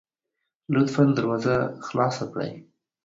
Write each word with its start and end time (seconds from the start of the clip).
لطفا 0.73 1.03
دروازه 1.17 1.55
خلاصه 1.87 2.23
کړئ 2.31 2.51